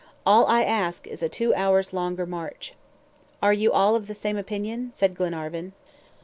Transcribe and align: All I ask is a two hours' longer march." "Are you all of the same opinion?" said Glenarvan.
All 0.25 0.47
I 0.47 0.63
ask 0.63 1.05
is 1.05 1.21
a 1.21 1.29
two 1.29 1.53
hours' 1.53 1.93
longer 1.93 2.25
march." 2.25 2.73
"Are 3.39 3.53
you 3.53 3.71
all 3.71 3.95
of 3.95 4.07
the 4.07 4.15
same 4.15 4.35
opinion?" 4.35 4.89
said 4.95 5.13
Glenarvan. 5.13 5.73